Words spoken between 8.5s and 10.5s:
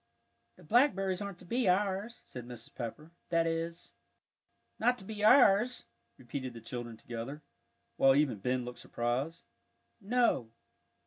looked surprised. "No."